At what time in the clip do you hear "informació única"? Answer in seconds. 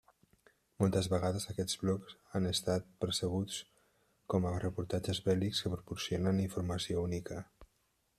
6.47-7.39